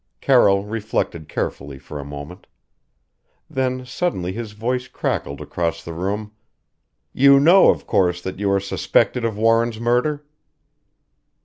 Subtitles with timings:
[0.19, 2.47] Carroll reflected carefully for a moment.
[3.47, 6.31] Then suddenly his voice crackled across the room
[7.13, 10.25] "You know, of course, that you are suspected of Warren's murder?"